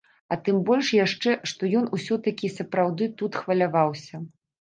[0.35, 4.23] А тым больш яшчэ, што ён усё-такі і сапраўды тут хваляваўся.